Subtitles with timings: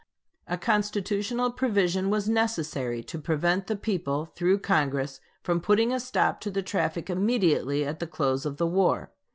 [0.47, 6.41] A constitutional provision was necessary to prevent the people, through Congress, from putting a stop
[6.41, 9.11] to the traffic immediately at the close of the war.